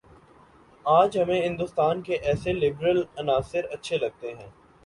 [0.85, 4.49] آج ہمیں ہندوستان کے ایسے لبرل عناصر اچھے لگتے ہیں